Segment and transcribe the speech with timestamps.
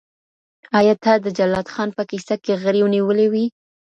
[0.77, 3.45] آیا ته د جلات خان په کیسه کي غريو نيولی وې؟